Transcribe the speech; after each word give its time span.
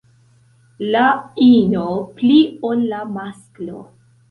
La 0.95 1.03
ino 1.49 1.85
pli 2.17 2.41
ol 2.73 2.83
la 2.95 3.05
masklo. 3.21 3.87